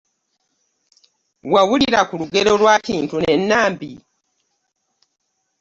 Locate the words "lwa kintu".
2.61-3.15